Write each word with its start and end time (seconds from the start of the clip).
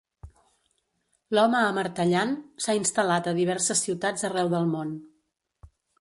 "L'home 1.37 1.59
amartellant" 1.65 2.33
s'ha 2.65 2.77
instal·lat 2.79 3.29
a 3.33 3.37
diverses 3.41 3.85
ciutats 3.89 4.29
arreu 4.31 4.51
del 4.55 4.71
món. 4.77 4.95